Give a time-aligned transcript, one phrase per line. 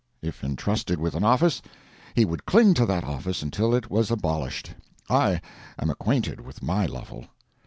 [0.23, 1.61] If intrusted with an office,
[2.15, 4.71] he would cling to that office until it was abolished.
[5.11, 5.41] I
[5.77, 7.25] am acquainted with my Lovel.